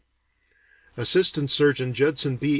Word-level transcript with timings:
Assistant 0.97 1.51
Surgeon 1.51 1.93
Judson 1.93 2.37
B. 2.37 2.49